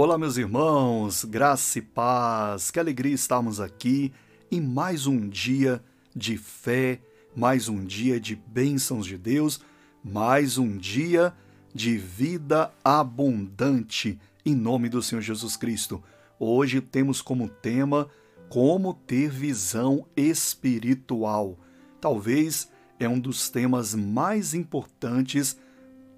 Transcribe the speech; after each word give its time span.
Olá, 0.00 0.16
meus 0.16 0.36
irmãos, 0.36 1.24
graça 1.24 1.80
e 1.80 1.82
paz, 1.82 2.70
que 2.70 2.78
alegria 2.78 3.12
estarmos 3.12 3.60
aqui 3.60 4.12
em 4.48 4.60
mais 4.60 5.08
um 5.08 5.28
dia 5.28 5.82
de 6.14 6.38
fé, 6.38 7.00
mais 7.34 7.68
um 7.68 7.84
dia 7.84 8.20
de 8.20 8.36
bênçãos 8.36 9.04
de 9.04 9.18
Deus, 9.18 9.60
mais 10.04 10.56
um 10.56 10.76
dia 10.76 11.34
de 11.74 11.96
vida 11.98 12.72
abundante, 12.84 14.16
em 14.46 14.54
nome 14.54 14.88
do 14.88 15.02
Senhor 15.02 15.20
Jesus 15.20 15.56
Cristo. 15.56 16.00
Hoje 16.38 16.80
temos 16.80 17.20
como 17.20 17.48
tema 17.48 18.08
como 18.48 18.94
ter 18.94 19.28
visão 19.28 20.06
espiritual. 20.16 21.58
Talvez 22.00 22.70
é 23.00 23.08
um 23.08 23.18
dos 23.18 23.50
temas 23.50 23.96
mais 23.96 24.54
importantes 24.54 25.58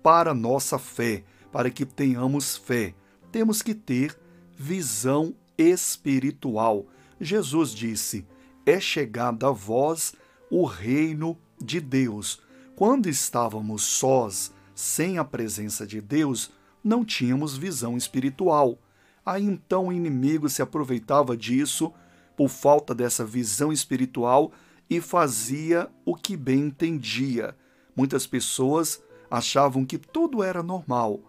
para 0.02 0.34
nossa 0.34 0.78
fé, 0.78 1.24
para 1.50 1.70
que 1.70 1.86
tenhamos 1.86 2.58
fé 2.58 2.94
temos 3.30 3.62
que 3.62 3.74
ter 3.74 4.16
visão 4.56 5.34
espiritual. 5.56 6.86
Jesus 7.20 7.70
disse: 7.70 8.26
É 8.64 8.80
chegado 8.80 9.46
a 9.46 9.50
vós 9.50 10.14
o 10.50 10.64
reino 10.64 11.38
de 11.60 11.80
Deus. 11.80 12.40
Quando 12.74 13.08
estávamos 13.08 13.82
sós, 13.82 14.52
sem 14.74 15.18
a 15.18 15.24
presença 15.24 15.86
de 15.86 16.00
Deus, 16.00 16.50
não 16.82 17.04
tínhamos 17.04 17.56
visão 17.56 17.96
espiritual. 17.96 18.78
Aí 19.24 19.44
então 19.44 19.88
o 19.88 19.92
inimigo 19.92 20.48
se 20.48 20.62
aproveitava 20.62 21.36
disso, 21.36 21.92
por 22.36 22.48
falta 22.48 22.94
dessa 22.94 23.24
visão 23.24 23.70
espiritual, 23.70 24.50
e 24.88 25.00
fazia 25.00 25.88
o 26.04 26.16
que 26.16 26.36
bem 26.36 26.60
entendia. 26.66 27.54
Muitas 27.94 28.26
pessoas 28.26 29.02
achavam 29.30 29.84
que 29.84 29.98
tudo 29.98 30.42
era 30.42 30.62
normal, 30.62 31.20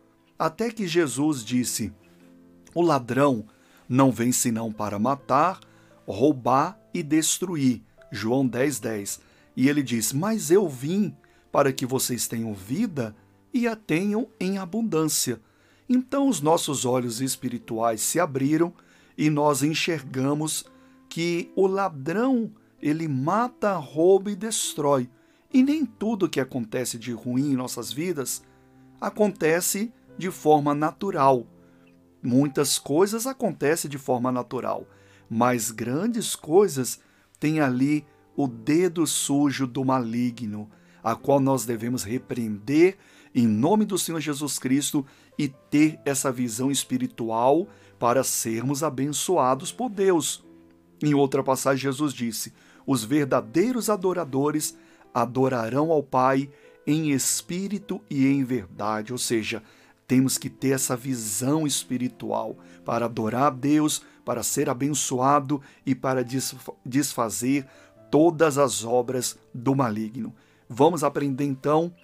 até 0.41 0.71
que 0.71 0.87
Jesus 0.87 1.45
disse: 1.45 1.93
O 2.73 2.81
ladrão 2.81 3.45
não 3.87 4.11
vem 4.11 4.31
senão 4.31 4.71
para 4.71 4.97
matar, 4.97 5.59
roubar 6.07 6.79
e 6.91 7.03
destruir. 7.03 7.83
João 8.11 8.47
10, 8.47 8.79
10. 8.79 9.21
E 9.55 9.69
ele 9.69 9.83
diz: 9.83 10.11
Mas 10.11 10.49
eu 10.49 10.67
vim 10.67 11.15
para 11.51 11.71
que 11.71 11.85
vocês 11.85 12.27
tenham 12.27 12.55
vida 12.55 13.15
e 13.53 13.67
a 13.67 13.75
tenham 13.75 14.27
em 14.39 14.57
abundância. 14.57 15.39
Então 15.87 16.27
os 16.27 16.41
nossos 16.41 16.85
olhos 16.85 17.21
espirituais 17.21 18.01
se 18.01 18.19
abriram 18.19 18.73
e 19.15 19.29
nós 19.29 19.61
enxergamos 19.61 20.65
que 21.07 21.51
o 21.55 21.67
ladrão 21.67 22.51
ele 22.81 23.07
mata, 23.07 23.75
rouba 23.75 24.31
e 24.31 24.35
destrói. 24.35 25.07
E 25.53 25.61
nem 25.61 25.85
tudo 25.85 26.27
que 26.27 26.39
acontece 26.39 26.97
de 26.97 27.11
ruim 27.11 27.51
em 27.51 27.55
nossas 27.55 27.93
vidas 27.93 28.41
acontece 28.99 29.93
de 30.17 30.29
forma 30.31 30.73
natural. 30.73 31.45
Muitas 32.21 32.77
coisas 32.77 33.25
acontecem 33.25 33.89
de 33.89 33.97
forma 33.97 34.31
natural, 34.31 34.87
mas 35.29 35.71
grandes 35.71 36.35
coisas 36.35 36.99
têm 37.39 37.59
ali 37.59 38.05
o 38.35 38.47
dedo 38.47 39.05
sujo 39.07 39.65
do 39.65 39.83
maligno, 39.83 40.69
a 41.03 41.15
qual 41.15 41.39
nós 41.39 41.65
devemos 41.65 42.03
repreender 42.03 42.97
em 43.33 43.47
nome 43.47 43.85
do 43.85 43.97
Senhor 43.97 44.19
Jesus 44.19 44.59
Cristo 44.59 45.05
e 45.37 45.47
ter 45.47 45.99
essa 46.05 46.31
visão 46.31 46.69
espiritual 46.69 47.67
para 47.97 48.23
sermos 48.23 48.83
abençoados 48.83 49.71
por 49.71 49.89
Deus. 49.89 50.43
Em 51.01 51.13
outra 51.13 51.43
passagem, 51.43 51.81
Jesus 51.81 52.13
disse: 52.13 52.53
Os 52.85 53.03
verdadeiros 53.03 53.89
adoradores 53.89 54.77
adorarão 55.13 55.91
ao 55.91 56.03
Pai 56.03 56.49
em 56.85 57.11
espírito 57.11 58.01
e 58.09 58.25
em 58.27 58.43
verdade, 58.43 59.11
ou 59.11 59.17
seja, 59.17 59.63
temos 60.11 60.37
que 60.37 60.49
ter 60.49 60.71
essa 60.71 60.93
visão 60.93 61.65
espiritual 61.65 62.57
para 62.83 63.05
adorar 63.05 63.43
a 63.43 63.49
Deus, 63.49 64.01
para 64.25 64.43
ser 64.43 64.69
abençoado 64.69 65.61
e 65.85 65.95
para 65.95 66.21
desfazer 66.85 67.65
todas 68.11 68.57
as 68.57 68.83
obras 68.83 69.39
do 69.53 69.73
maligno. 69.73 70.35
Vamos 70.67 71.01
aprender 71.01 71.45
então 71.45 71.95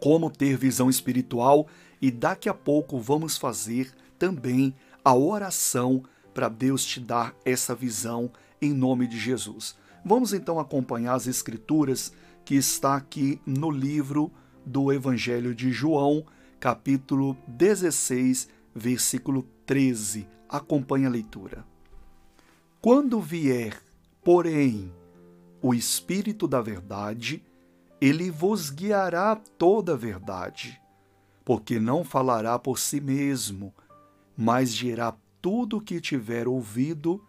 como 0.00 0.28
ter 0.28 0.56
visão 0.56 0.90
espiritual 0.90 1.68
e 2.02 2.10
daqui 2.10 2.48
a 2.48 2.54
pouco 2.54 2.98
vamos 2.98 3.36
fazer 3.36 3.92
também 4.18 4.74
a 5.04 5.14
oração 5.14 6.02
para 6.34 6.48
Deus 6.48 6.84
te 6.84 6.98
dar 6.98 7.32
essa 7.44 7.76
visão 7.76 8.28
em 8.60 8.72
nome 8.72 9.06
de 9.06 9.20
Jesus. 9.20 9.76
Vamos 10.04 10.32
então 10.32 10.58
acompanhar 10.58 11.14
as 11.14 11.28
escrituras 11.28 12.12
que 12.44 12.56
está 12.56 12.96
aqui 12.96 13.40
no 13.46 13.70
livro 13.70 14.32
do 14.66 14.92
Evangelho 14.92 15.54
de 15.54 15.70
João, 15.70 16.26
capítulo 16.60 17.38
16, 17.48 18.46
versículo 18.74 19.42
13. 19.64 20.28
Acompanhe 20.46 21.06
a 21.06 21.10
leitura. 21.10 21.64
Quando 22.82 23.18
vier, 23.18 23.80
porém, 24.22 24.92
o 25.62 25.72
Espírito 25.72 26.46
da 26.46 26.60
Verdade, 26.60 27.42
ele 27.98 28.30
vos 28.30 28.68
guiará 28.68 29.36
toda 29.36 29.94
a 29.94 29.96
verdade, 29.96 30.80
porque 31.46 31.80
não 31.80 32.04
falará 32.04 32.58
por 32.58 32.78
si 32.78 33.00
mesmo, 33.00 33.74
mas 34.36 34.74
dirá 34.74 35.16
tudo 35.40 35.78
o 35.78 35.80
que 35.80 35.98
tiver 35.98 36.46
ouvido 36.46 37.24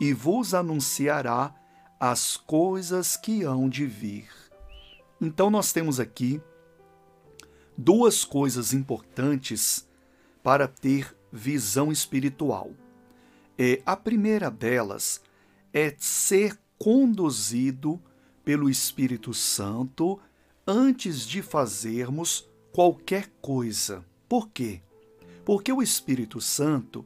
e 0.00 0.12
vos 0.12 0.54
anunciará 0.54 1.52
as 1.98 2.36
coisas 2.36 3.16
que 3.16 3.42
hão 3.42 3.68
de 3.68 3.84
vir. 3.84 4.28
Então, 5.20 5.50
nós 5.50 5.72
temos 5.72 5.98
aqui 5.98 6.40
duas 7.76 8.24
coisas 8.24 8.72
importantes 8.72 9.86
para 10.42 10.66
ter 10.66 11.16
visão 11.32 11.92
espiritual. 11.92 12.70
É, 13.58 13.82
a 13.84 13.96
primeira 13.96 14.50
delas 14.50 15.20
é 15.72 15.94
ser 15.98 16.58
conduzido 16.78 18.00
pelo 18.44 18.70
Espírito 18.70 19.34
Santo 19.34 20.20
antes 20.66 21.26
de 21.26 21.42
fazermos 21.42 22.48
qualquer 22.72 23.30
coisa. 23.40 24.04
Por 24.28 24.48
quê? 24.50 24.82
Porque 25.44 25.72
o 25.72 25.82
Espírito 25.82 26.40
Santo, 26.40 27.04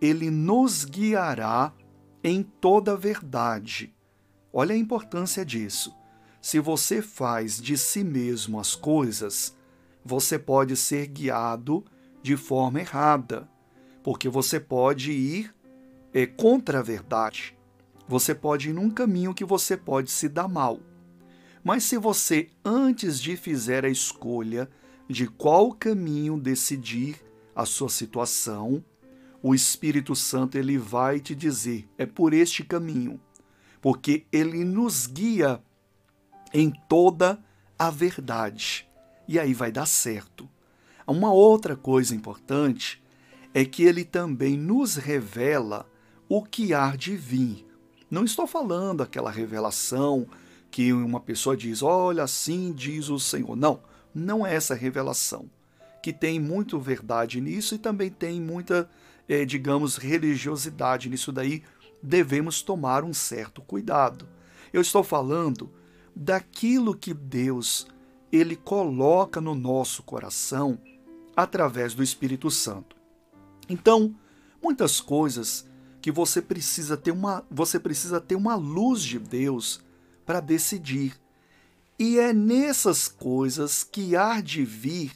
ele 0.00 0.30
nos 0.30 0.84
guiará 0.84 1.72
em 2.22 2.42
toda 2.42 2.92
a 2.92 2.96
verdade. 2.96 3.94
Olha 4.52 4.74
a 4.74 4.78
importância 4.78 5.44
disso. 5.44 5.94
Se 6.40 6.58
você 6.58 7.00
faz 7.00 7.60
de 7.60 7.78
si 7.78 8.02
mesmo 8.02 8.58
as 8.58 8.74
coisas, 8.74 9.56
você 10.04 10.38
pode 10.38 10.76
ser 10.76 11.06
guiado 11.06 11.84
de 12.22 12.36
forma 12.36 12.80
errada, 12.80 13.48
porque 14.02 14.28
você 14.28 14.58
pode 14.58 15.12
ir 15.12 15.54
é, 16.12 16.26
contra 16.26 16.80
a 16.80 16.82
verdade. 16.82 17.56
Você 18.08 18.34
pode 18.34 18.70
ir 18.70 18.72
num 18.72 18.90
caminho 18.90 19.34
que 19.34 19.44
você 19.44 19.76
pode 19.76 20.10
se 20.10 20.28
dar 20.28 20.48
mal. 20.48 20.80
Mas 21.64 21.84
se 21.84 21.96
você, 21.96 22.48
antes 22.64 23.20
de 23.20 23.36
fizer 23.36 23.84
a 23.84 23.88
escolha 23.88 24.68
de 25.08 25.26
qual 25.28 25.72
caminho 25.72 26.38
decidir 26.38 27.16
a 27.54 27.64
sua 27.64 27.88
situação, 27.88 28.84
o 29.42 29.54
Espírito 29.54 30.16
Santo 30.16 30.58
ele 30.58 30.76
vai 30.76 31.20
te 31.20 31.34
dizer: 31.34 31.88
é 31.96 32.04
por 32.04 32.34
este 32.34 32.64
caminho, 32.64 33.20
porque 33.80 34.26
ele 34.32 34.64
nos 34.64 35.06
guia 35.06 35.62
em 36.52 36.72
toda 36.88 37.42
a 37.78 37.88
verdade 37.88 38.91
e 39.26 39.38
aí 39.38 39.54
vai 39.54 39.70
dar 39.70 39.86
certo. 39.86 40.48
Uma 41.06 41.32
outra 41.32 41.76
coisa 41.76 42.14
importante 42.14 43.02
é 43.54 43.64
que 43.64 43.84
ele 43.84 44.04
também 44.04 44.56
nos 44.56 44.96
revela 44.96 45.86
o 46.28 46.42
que 46.42 46.72
há 46.72 46.96
de 46.96 47.16
vir. 47.16 47.66
Não 48.10 48.24
estou 48.24 48.46
falando 48.46 49.02
aquela 49.02 49.30
revelação 49.30 50.26
que 50.70 50.92
uma 50.92 51.20
pessoa 51.20 51.56
diz, 51.56 51.82
olha, 51.82 52.22
assim 52.22 52.72
diz 52.72 53.10
o 53.10 53.18
Senhor. 53.18 53.54
Não, 53.56 53.80
não 54.14 54.46
é 54.46 54.54
essa 54.54 54.74
revelação. 54.74 55.50
Que 56.02 56.12
tem 56.12 56.40
muito 56.40 56.80
verdade 56.80 57.40
nisso 57.40 57.74
e 57.74 57.78
também 57.78 58.10
tem 58.10 58.40
muita, 58.40 58.88
é, 59.28 59.44
digamos, 59.44 59.96
religiosidade 59.96 61.08
nisso 61.10 61.30
daí. 61.30 61.62
Devemos 62.02 62.62
tomar 62.62 63.04
um 63.04 63.12
certo 63.12 63.60
cuidado. 63.60 64.26
Eu 64.72 64.80
estou 64.80 65.04
falando 65.04 65.70
daquilo 66.16 66.96
que 66.96 67.12
Deus 67.12 67.86
ele 68.32 68.56
coloca 68.56 69.40
no 69.40 69.54
nosso 69.54 70.02
coração 70.02 70.78
através 71.36 71.94
do 71.94 72.02
Espírito 72.02 72.50
Santo. 72.50 72.96
Então, 73.68 74.14
muitas 74.62 75.00
coisas 75.00 75.68
que 76.00 76.10
você 76.10 76.40
precisa 76.40 76.96
ter 76.96 77.12
uma, 77.12 77.44
você 77.50 77.78
precisa 77.78 78.20
ter 78.20 78.34
uma 78.34 78.54
luz 78.54 79.02
de 79.02 79.18
Deus 79.18 79.84
para 80.24 80.40
decidir. 80.40 81.20
E 81.98 82.18
é 82.18 82.32
nessas 82.32 83.06
coisas 83.06 83.84
que 83.84 84.16
há 84.16 84.40
de 84.40 84.64
vir 84.64 85.12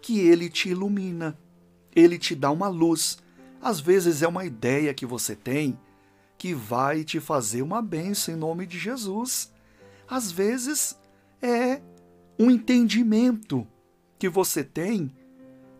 que 0.00 0.20
ele 0.20 0.48
te 0.48 0.68
ilumina. 0.68 1.36
Ele 1.94 2.18
te 2.18 2.34
dá 2.34 2.50
uma 2.50 2.68
luz. 2.68 3.18
Às 3.60 3.80
vezes 3.80 4.22
é 4.22 4.28
uma 4.28 4.44
ideia 4.44 4.94
que 4.94 5.06
você 5.06 5.34
tem 5.34 5.78
que 6.36 6.54
vai 6.54 7.02
te 7.02 7.18
fazer 7.18 7.62
uma 7.62 7.82
bênção 7.82 8.32
em 8.32 8.36
nome 8.36 8.64
de 8.64 8.78
Jesus. 8.78 9.52
Às 10.08 10.30
vezes 10.30 10.96
é 11.42 11.82
um 12.38 12.50
entendimento 12.50 13.66
que 14.18 14.28
você 14.28 14.62
tem 14.62 15.10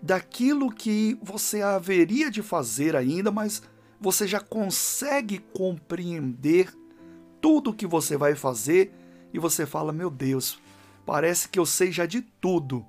daquilo 0.03 0.73
que 0.73 1.19
você 1.23 1.63
haveria 1.63 2.31
de 2.31 2.43
fazer 2.43 2.97
ainda, 2.97 3.31
mas 3.31 3.63
você 4.01 4.27
já 4.27 4.41
consegue 4.41 5.39
compreender 5.53 6.73
tudo 7.41 7.71
o 7.71 7.75
que 7.75 7.87
você 7.87 8.17
vai 8.17 8.35
fazer 8.35 8.93
e 9.33 9.39
você 9.39 9.67
fala: 9.67 9.93
Meu 9.93 10.11
Deus, 10.11 10.59
parece 11.05 11.49
que 11.49 11.59
eu 11.59 11.67
sei 11.67 11.93
já 11.93 12.07
de 12.07 12.21
tudo. 12.21 12.85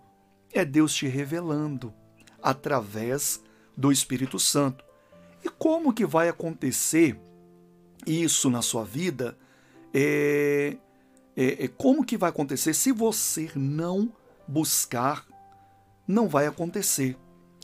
É 0.51 0.65
Deus 0.65 0.93
te 0.95 1.07
revelando 1.07 1.93
através 2.41 3.43
do 3.77 3.91
Espírito 3.91 4.39
Santo. 4.39 4.83
E 5.43 5.49
como 5.49 5.93
que 5.93 6.05
vai 6.05 6.27
acontecer 6.27 7.19
isso 8.05 8.49
na 8.49 8.61
sua 8.61 8.83
vida? 8.83 9.37
É, 9.93 10.75
é, 11.35 11.65
é 11.65 11.67
como 11.67 12.05
que 12.05 12.17
vai 12.17 12.29
acontecer 12.29 12.73
se 12.73 12.91
você 12.91 13.51
não 13.55 14.11
buscar? 14.47 15.25
Não 16.07 16.27
vai 16.27 16.47
acontecer. 16.47 17.17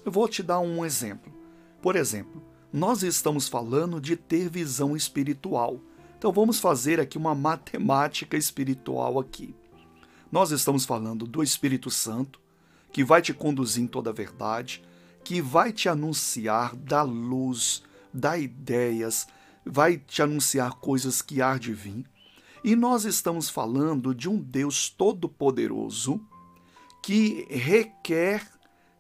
Eu 0.06 0.12
vou 0.12 0.28
te 0.28 0.44
dar 0.44 0.60
um 0.60 0.86
exemplo. 0.86 1.34
Por 1.82 1.96
exemplo, 1.96 2.44
nós 2.72 3.04
estamos 3.04 3.48
falando 3.48 4.00
de 4.00 4.16
ter 4.16 4.50
visão 4.50 4.96
espiritual. 4.96 5.80
Então 6.18 6.32
vamos 6.32 6.60
fazer 6.60 7.00
aqui 7.00 7.18
uma 7.18 7.34
matemática 7.34 8.38
espiritual 8.38 9.20
aqui. 9.20 9.56
Nós 10.32 10.52
estamos 10.52 10.86
falando 10.86 11.26
do 11.26 11.42
Espírito 11.42 11.90
Santo, 11.90 12.40
que 12.92 13.04
vai 13.04 13.22
te 13.22 13.34
conduzir 13.34 13.84
em 13.84 13.88
toda 13.88 14.10
a 14.10 14.14
verdade, 14.14 14.84
que 15.24 15.42
vai 15.42 15.72
te 15.72 15.90
anunciar 15.90 16.76
da 16.76 17.02
luz, 17.02 17.84
da 18.14 18.38
ideias, 18.38 19.28
vai 19.66 19.98
te 19.98 20.22
anunciar 20.22 20.74
coisas 20.76 21.22
que 21.22 21.42
há 21.42 21.58
de 21.58 21.74
vir. 21.74 22.06
E 22.66 22.76
nós 22.76 23.06
estamos 23.06 23.48
falando 23.48 24.16
de 24.16 24.28
um 24.28 24.40
Deus 24.40 24.90
todo-poderoso 24.90 26.20
que 27.00 27.46
requer 27.48 28.50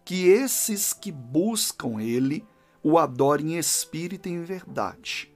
que 0.06 0.28
esses 0.28 0.94
que 0.94 1.12
buscam 1.12 2.00
Ele 2.00 2.46
o 2.84 3.00
adore 3.00 3.44
em 3.44 3.58
espírito 3.58 4.30
e 4.30 4.34
em 4.34 4.44
verdade. 4.44 5.34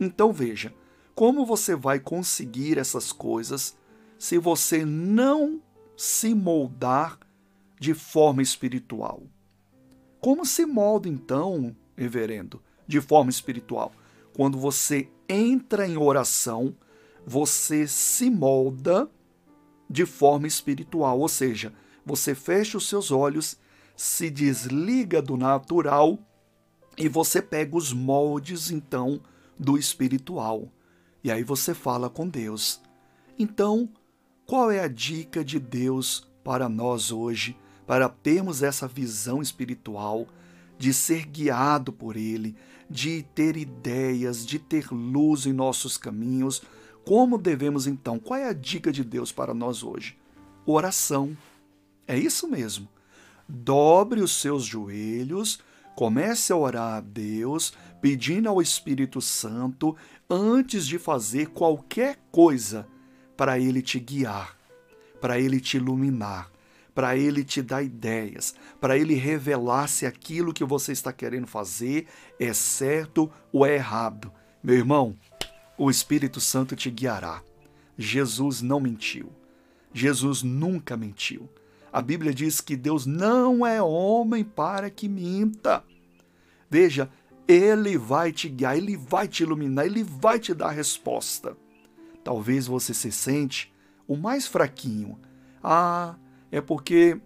Então 0.00 0.32
veja, 0.32 0.72
como 1.12 1.44
você 1.44 1.74
vai 1.74 1.98
conseguir 1.98 2.78
essas 2.78 3.10
coisas 3.10 3.76
se 4.16 4.38
você 4.38 4.84
não 4.84 5.60
se 5.96 6.36
moldar 6.36 7.18
de 7.80 7.94
forma 7.94 8.42
espiritual? 8.42 9.24
Como 10.20 10.46
se 10.46 10.64
molda 10.64 11.08
então, 11.08 11.74
reverendo, 11.96 12.62
de 12.86 13.00
forma 13.00 13.30
espiritual? 13.30 13.90
Quando 14.36 14.56
você 14.56 15.08
entra 15.28 15.84
em 15.84 15.96
oração, 15.96 16.76
você 17.26 17.86
se 17.86 18.30
molda 18.30 19.08
de 19.88 20.06
forma 20.06 20.46
espiritual, 20.46 21.20
ou 21.20 21.28
seja, 21.28 21.72
você 22.04 22.34
fecha 22.34 22.78
os 22.78 22.88
seus 22.88 23.10
olhos, 23.10 23.56
se 23.96 24.30
desliga 24.30 25.20
do 25.20 25.36
natural 25.36 26.18
e 26.96 27.08
você 27.08 27.40
pega 27.40 27.76
os 27.76 27.92
moldes, 27.92 28.70
então, 28.70 29.20
do 29.58 29.78
espiritual. 29.78 30.68
E 31.22 31.30
aí 31.30 31.44
você 31.44 31.74
fala 31.74 32.10
com 32.10 32.28
Deus. 32.28 32.80
Então, 33.38 33.88
qual 34.46 34.70
é 34.70 34.80
a 34.80 34.88
dica 34.88 35.44
de 35.44 35.58
Deus 35.58 36.28
para 36.42 36.68
nós 36.68 37.12
hoje, 37.12 37.56
para 37.86 38.08
termos 38.08 38.62
essa 38.62 38.88
visão 38.88 39.40
espiritual, 39.40 40.26
de 40.78 40.92
ser 40.92 41.26
guiado 41.26 41.92
por 41.92 42.16
Ele, 42.16 42.56
de 42.90 43.22
ter 43.34 43.56
ideias, 43.56 44.44
de 44.44 44.58
ter 44.58 44.92
luz 44.92 45.46
em 45.46 45.52
nossos 45.52 45.96
caminhos? 45.96 46.62
Como 47.04 47.38
devemos 47.38 47.86
então? 47.86 48.18
Qual 48.18 48.38
é 48.38 48.48
a 48.48 48.52
dica 48.52 48.92
de 48.92 49.02
Deus 49.02 49.32
para 49.32 49.52
nós 49.54 49.82
hoje? 49.82 50.16
Oração. 50.64 51.36
É 52.06 52.18
isso 52.18 52.48
mesmo. 52.48 52.88
Dobre 53.48 54.20
os 54.20 54.40
seus 54.40 54.64
joelhos 54.64 55.60
Comece 55.94 56.52
a 56.52 56.56
orar 56.56 56.94
a 56.94 57.00
Deus, 57.00 57.74
pedindo 58.00 58.48
ao 58.48 58.62
Espírito 58.62 59.20
Santo, 59.20 59.94
antes 60.28 60.86
de 60.86 60.98
fazer 60.98 61.48
qualquer 61.48 62.18
coisa, 62.30 62.86
para 63.36 63.58
ele 63.58 63.82
te 63.82 64.00
guiar, 64.00 64.56
para 65.20 65.38
ele 65.38 65.60
te 65.60 65.76
iluminar, 65.76 66.50
para 66.94 67.16
ele 67.16 67.44
te 67.44 67.60
dar 67.60 67.82
ideias, 67.82 68.54
para 68.80 68.96
ele 68.96 69.14
revelar 69.14 69.88
se 69.88 70.06
aquilo 70.06 70.52
que 70.52 70.64
você 70.64 70.92
está 70.92 71.12
querendo 71.12 71.46
fazer 71.46 72.06
é 72.38 72.52
certo 72.54 73.30
ou 73.52 73.66
é 73.66 73.74
errado. 73.74 74.32
Meu 74.62 74.76
irmão, 74.76 75.16
o 75.76 75.90
Espírito 75.90 76.40
Santo 76.40 76.76
te 76.76 76.90
guiará. 76.90 77.42
Jesus 77.96 78.62
não 78.62 78.80
mentiu. 78.80 79.32
Jesus 79.92 80.42
nunca 80.42 80.96
mentiu. 80.96 81.48
A 81.92 82.00
Bíblia 82.00 82.32
diz 82.32 82.60
que 82.60 82.76
Deus 82.76 83.04
não 83.04 83.66
é 83.66 83.82
homem 83.82 84.42
para 84.42 84.88
que 84.88 85.08
minta. 85.08 85.84
Veja, 86.70 87.10
ele 87.46 87.98
vai 87.98 88.32
te 88.32 88.48
guiar, 88.48 88.76
ele 88.76 88.96
vai 88.96 89.28
te 89.28 89.42
iluminar, 89.42 89.84
ele 89.84 90.02
vai 90.02 90.38
te 90.38 90.54
dar 90.54 90.68
a 90.68 90.72
resposta. 90.72 91.56
Talvez 92.24 92.66
você 92.66 92.94
se 92.94 93.12
sente 93.12 93.72
o 94.08 94.16
mais 94.16 94.46
fraquinho. 94.46 95.18
Ah, 95.62 96.16
é 96.50 96.60
porque 96.60 97.20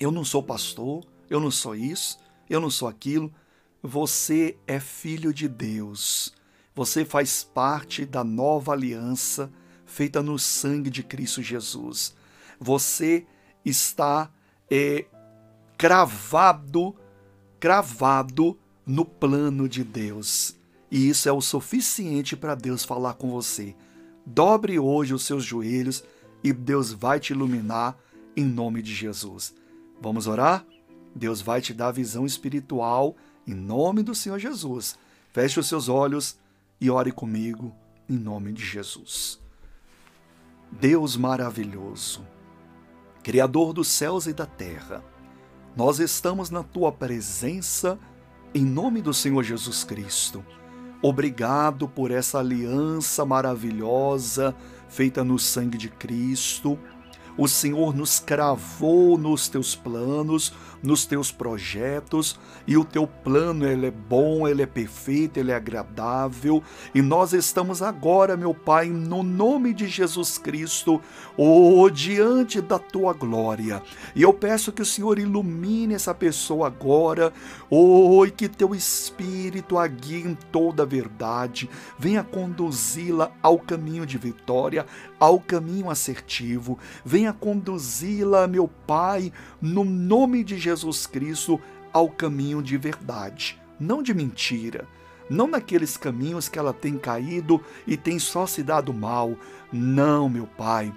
eu 0.00 0.10
não 0.10 0.24
sou 0.24 0.42
pastor, 0.42 1.04
eu 1.30 1.38
não 1.38 1.50
sou 1.50 1.76
isso, 1.76 2.18
eu 2.48 2.60
não 2.60 2.70
sou 2.70 2.88
aquilo. 2.88 3.32
Você 3.82 4.58
é 4.66 4.80
filho 4.80 5.32
de 5.32 5.46
Deus. 5.46 6.34
Você 6.74 7.04
faz 7.04 7.44
parte 7.44 8.04
da 8.04 8.24
nova 8.24 8.72
aliança 8.72 9.50
feita 9.86 10.22
no 10.22 10.38
sangue 10.38 10.90
de 10.90 11.02
Cristo 11.02 11.40
Jesus. 11.40 12.14
Você 12.58 13.26
está 13.64 14.30
é, 14.68 15.06
cravado, 15.78 16.94
cravado 17.60 18.58
no 18.84 19.04
plano 19.04 19.68
de 19.68 19.84
Deus. 19.84 20.56
E 20.90 21.08
isso 21.08 21.28
é 21.28 21.32
o 21.32 21.40
suficiente 21.40 22.36
para 22.36 22.54
Deus 22.54 22.84
falar 22.84 23.14
com 23.14 23.30
você. 23.30 23.76
Dobre 24.26 24.78
hoje 24.78 25.14
os 25.14 25.24
seus 25.24 25.44
joelhos 25.44 26.02
e 26.42 26.52
Deus 26.52 26.92
vai 26.92 27.20
te 27.20 27.32
iluminar 27.32 27.96
em 28.36 28.44
nome 28.44 28.82
de 28.82 28.92
Jesus. 28.92 29.54
Vamos 30.00 30.26
orar? 30.26 30.64
Deus 31.14 31.40
vai 31.40 31.60
te 31.60 31.72
dar 31.72 31.92
visão 31.92 32.26
espiritual 32.26 33.14
em 33.46 33.54
nome 33.54 34.02
do 34.02 34.14
Senhor 34.14 34.38
Jesus. 34.38 34.98
Feche 35.32 35.60
os 35.60 35.68
seus 35.68 35.88
olhos 35.88 36.36
e 36.84 36.90
ore 36.90 37.10
comigo 37.10 37.74
em 38.06 38.18
nome 38.18 38.52
de 38.52 38.62
Jesus. 38.62 39.40
Deus 40.70 41.16
maravilhoso, 41.16 42.20
Criador 43.22 43.72
dos 43.72 43.88
céus 43.88 44.26
e 44.26 44.34
da 44.34 44.44
terra, 44.44 45.02
nós 45.74 45.98
estamos 45.98 46.50
na 46.50 46.62
tua 46.62 46.92
presença 46.92 47.98
em 48.52 48.62
nome 48.62 49.00
do 49.00 49.14
Senhor 49.14 49.42
Jesus 49.42 49.82
Cristo. 49.82 50.44
Obrigado 51.00 51.88
por 51.88 52.10
essa 52.10 52.40
aliança 52.40 53.24
maravilhosa 53.24 54.54
feita 54.86 55.24
no 55.24 55.38
sangue 55.38 55.78
de 55.78 55.88
Cristo 55.88 56.78
o 57.36 57.48
Senhor 57.48 57.94
nos 57.94 58.20
cravou 58.20 59.18
nos 59.18 59.48
teus 59.48 59.74
planos, 59.74 60.52
nos 60.82 61.06
teus 61.06 61.32
projetos, 61.32 62.38
e 62.66 62.76
o 62.76 62.84
teu 62.84 63.06
plano 63.06 63.66
ele 63.66 63.86
é 63.86 63.90
bom, 63.90 64.46
ele 64.46 64.62
é 64.62 64.66
perfeito, 64.66 65.38
ele 65.38 65.50
é 65.50 65.54
agradável, 65.54 66.62
e 66.94 67.00
nós 67.00 67.32
estamos 67.32 67.80
agora, 67.80 68.36
meu 68.36 68.54
Pai, 68.54 68.88
no 68.88 69.22
nome 69.22 69.72
de 69.72 69.88
Jesus 69.88 70.36
Cristo, 70.36 71.00
oh, 71.36 71.88
diante 71.90 72.60
da 72.60 72.78
tua 72.78 73.14
glória. 73.14 73.82
E 74.14 74.22
eu 74.22 74.32
peço 74.32 74.72
que 74.72 74.82
o 74.82 74.86
Senhor 74.86 75.18
ilumine 75.18 75.94
essa 75.94 76.14
pessoa 76.14 76.66
agora, 76.66 77.32
oh, 77.70 78.24
e 78.26 78.30
que 78.30 78.48
teu 78.48 78.74
espírito 78.74 79.78
a 79.78 79.86
guie 79.86 80.26
em 80.26 80.34
toda 80.52 80.82
a 80.82 80.86
verdade, 80.86 81.68
venha 81.98 82.22
conduzi-la 82.22 83.32
ao 83.42 83.58
caminho 83.58 84.04
de 84.04 84.18
vitória, 84.18 84.86
ao 85.24 85.40
caminho 85.40 85.88
assertivo, 85.88 86.78
venha 87.02 87.32
conduzi-la, 87.32 88.46
meu 88.46 88.68
Pai, 88.68 89.32
no 89.58 89.82
nome 89.82 90.44
de 90.44 90.58
Jesus 90.58 91.06
Cristo, 91.06 91.58
ao 91.94 92.10
caminho 92.10 92.62
de 92.62 92.76
verdade, 92.76 93.58
não 93.80 94.02
de 94.02 94.12
mentira, 94.12 94.86
não 95.30 95.46
naqueles 95.46 95.96
caminhos 95.96 96.46
que 96.46 96.58
ela 96.58 96.74
tem 96.74 96.98
caído 96.98 97.58
e 97.86 97.96
tem 97.96 98.18
só 98.18 98.46
se 98.46 98.62
dado 98.62 98.92
mal. 98.92 99.34
Não, 99.72 100.28
meu 100.28 100.46
Pai. 100.46 100.92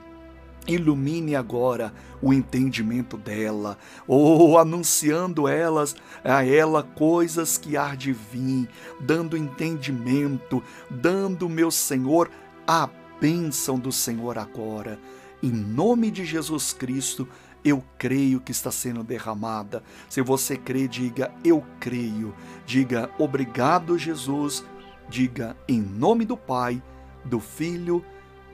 Ilumine 0.67 1.33
agora 1.33 1.93
o 2.21 2.33
entendimento 2.33 3.15
dela, 3.15 3.77
ou 4.05 4.59
anunciando 4.59 5.47
elas 5.47 5.95
a 6.21 6.45
ela 6.45 6.83
coisas 6.83 7.57
que 7.57 7.77
há 7.77 7.95
de 7.95 8.11
vir, 8.11 8.67
dando 8.99 9.37
entendimento, 9.37 10.61
dando, 10.89 11.47
meu 11.47 11.71
Senhor, 11.71 12.29
a 12.67 12.89
bênção 13.19 13.77
do 13.79 13.91
Senhor 13.91 14.37
agora. 14.37 14.99
Em 15.41 15.51
nome 15.51 16.09
de 16.09 16.25
Jesus 16.25 16.73
Cristo, 16.73 17.27
eu 17.63 17.83
creio 17.97 18.39
que 18.39 18.51
está 18.51 18.71
sendo 18.71 19.03
derramada. 19.03 19.83
Se 20.09 20.21
você 20.21 20.57
crê, 20.57 20.87
diga 20.87 21.31
eu 21.43 21.63
creio. 21.79 22.33
Diga 22.65 23.09
obrigado, 23.19 23.97
Jesus. 23.97 24.63
Diga 25.09 25.55
em 25.67 25.81
nome 25.81 26.25
do 26.25 26.35
Pai, 26.35 26.81
do 27.23 27.39
Filho 27.39 28.03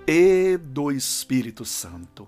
e 0.08 0.58
do 0.58 0.91
Espírito 0.91 1.65
Santo. 1.65 2.27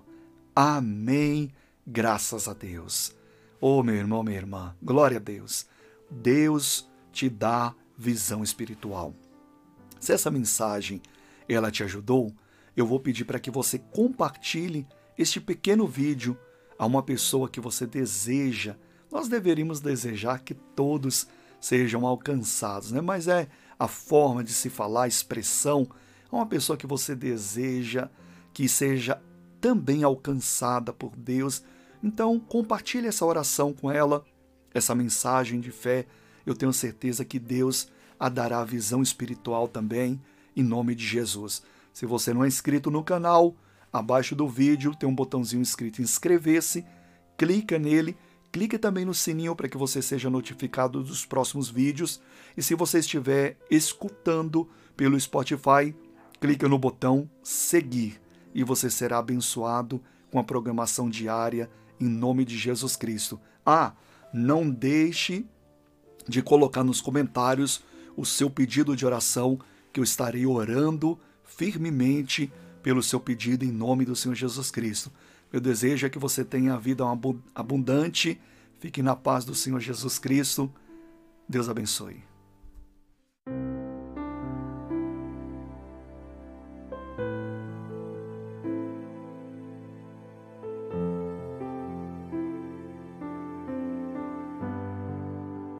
Amém. 0.54 1.52
Graças 1.86 2.48
a 2.48 2.52
Deus. 2.52 3.14
Oh, 3.60 3.82
meu 3.82 3.94
irmão, 3.94 4.22
minha 4.22 4.36
irmã, 4.36 4.74
glória 4.82 5.18
a 5.18 5.20
Deus. 5.20 5.66
Deus 6.10 6.88
te 7.12 7.28
dá 7.28 7.74
visão 7.96 8.42
espiritual. 8.42 9.14
Se 9.98 10.12
essa 10.12 10.30
mensagem 10.30 11.00
ela 11.54 11.70
te 11.70 11.82
ajudou, 11.82 12.34
eu 12.76 12.86
vou 12.86 13.00
pedir 13.00 13.24
para 13.24 13.38
que 13.38 13.50
você 13.50 13.78
compartilhe 13.78 14.86
este 15.16 15.40
pequeno 15.40 15.86
vídeo 15.86 16.36
a 16.78 16.84
uma 16.84 17.02
pessoa 17.02 17.48
que 17.48 17.60
você 17.60 17.86
deseja. 17.86 18.76
Nós 19.10 19.28
deveríamos 19.28 19.80
desejar 19.80 20.40
que 20.40 20.54
todos 20.54 21.26
sejam 21.60 22.06
alcançados, 22.06 22.92
né? 22.92 23.00
Mas 23.00 23.28
é 23.28 23.48
a 23.78 23.88
forma 23.88 24.44
de 24.44 24.52
se 24.52 24.68
falar, 24.68 25.04
a 25.04 25.08
expressão, 25.08 25.88
a 26.30 26.36
uma 26.36 26.46
pessoa 26.46 26.76
que 26.76 26.86
você 26.86 27.14
deseja 27.14 28.10
que 28.56 28.68
seja 28.70 29.20
também 29.60 30.02
alcançada 30.02 30.90
por 30.90 31.14
Deus. 31.14 31.62
Então, 32.02 32.40
compartilhe 32.40 33.06
essa 33.06 33.26
oração 33.26 33.70
com 33.70 33.90
ela, 33.90 34.24
essa 34.72 34.94
mensagem 34.94 35.60
de 35.60 35.70
fé. 35.70 36.06
Eu 36.46 36.54
tenho 36.54 36.72
certeza 36.72 37.22
que 37.22 37.38
Deus 37.38 37.90
a 38.18 38.30
dará 38.30 38.64
visão 38.64 39.02
espiritual 39.02 39.68
também, 39.68 40.18
em 40.56 40.62
nome 40.62 40.94
de 40.94 41.06
Jesus. 41.06 41.62
Se 41.92 42.06
você 42.06 42.32
não 42.32 42.44
é 42.44 42.48
inscrito 42.48 42.90
no 42.90 43.04
canal, 43.04 43.54
abaixo 43.92 44.34
do 44.34 44.48
vídeo 44.48 44.94
tem 44.94 45.08
um 45.08 45.14
botãozinho 45.14 45.62
escrito 45.62 46.02
inscrever-se, 46.02 46.84
clica 47.36 47.78
nele, 47.78 48.16
clique 48.50 48.78
também 48.78 49.04
no 49.04 49.14
sininho 49.14 49.54
para 49.54 49.68
que 49.68 49.76
você 49.76 50.00
seja 50.00 50.30
notificado 50.30 51.02
dos 51.02 51.26
próximos 51.26 51.68
vídeos. 51.68 52.20
E 52.56 52.62
se 52.62 52.74
você 52.74 52.98
estiver 52.98 53.58
escutando 53.70 54.68
pelo 54.96 55.18
Spotify, 55.20 55.94
clica 56.40 56.68
no 56.68 56.78
botão 56.78 57.30
seguir 57.42 58.20
e 58.54 58.64
você 58.64 58.88
será 58.88 59.18
abençoado 59.18 60.02
com 60.30 60.38
a 60.38 60.44
programação 60.44 61.10
diária 61.10 61.70
em 62.00 62.08
nome 62.08 62.44
de 62.44 62.56
Jesus 62.56 62.96
Cristo. 62.96 63.40
Ah, 63.64 63.94
não 64.32 64.68
deixe 64.70 65.46
de 66.28 66.42
colocar 66.42 66.82
nos 66.82 67.00
comentários 67.00 67.82
o 68.16 68.24
seu 68.24 68.50
pedido 68.50 68.96
de 68.96 69.04
oração, 69.04 69.58
que 69.96 70.00
eu 70.00 70.04
estarei 70.04 70.44
orando 70.44 71.18
firmemente 71.42 72.52
pelo 72.82 73.02
seu 73.02 73.18
pedido 73.18 73.64
em 73.64 73.72
nome 73.72 74.04
do 74.04 74.14
Senhor 74.14 74.34
Jesus 74.34 74.70
Cristo. 74.70 75.10
Meu 75.50 75.58
desejo 75.58 76.06
é 76.06 76.10
que 76.10 76.18
você 76.18 76.44
tenha 76.44 76.74
a 76.74 76.78
vida 76.78 77.02
abundante. 77.54 78.38
Fique 78.78 79.00
na 79.00 79.16
paz 79.16 79.46
do 79.46 79.54
Senhor 79.54 79.80
Jesus 79.80 80.18
Cristo. 80.18 80.70
Deus 81.48 81.70
abençoe. 81.70 82.35